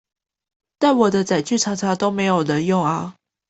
[0.79, 3.13] 但我的載具常常都沒人用啊！